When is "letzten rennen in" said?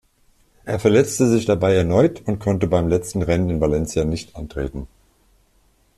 2.89-3.61